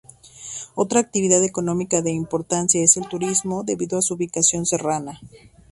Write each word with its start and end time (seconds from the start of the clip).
Otra 0.73 0.99
actividad 0.99 1.43
económica 1.43 2.01
de 2.01 2.09
importancia 2.09 2.83
es 2.83 2.97
el 2.97 3.07
turismo, 3.07 3.61
debido 3.63 3.99
a 3.99 4.01
su 4.01 4.15
ubicación 4.15 4.65
serrana. 4.65 5.21